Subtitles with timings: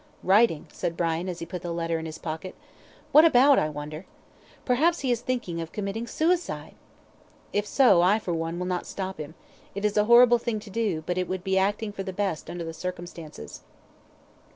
[0.23, 2.55] "Writing," said Brian, as he put the letter in his pocket,
[3.11, 4.07] "what about, I wonder?
[4.65, 6.73] Perhaps he is thinking of committing suicide!
[7.53, 9.35] if so, I for one will not stop him.
[9.75, 12.49] It is a horrible thing to do, but it would be acting for the best
[12.49, 13.61] under the circumstances."